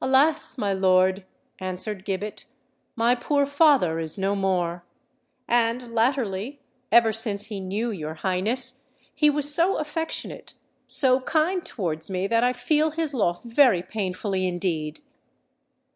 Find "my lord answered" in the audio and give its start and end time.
0.56-2.04